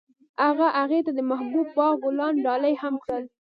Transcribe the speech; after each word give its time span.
هغه 0.45 0.67
هغې 0.81 0.99
ته 1.05 1.11
د 1.17 1.19
محبوب 1.31 1.67
باغ 1.77 1.93
ګلان 2.03 2.35
ډالۍ 2.45 2.73
هم 2.81 2.95
کړل. 3.03 3.23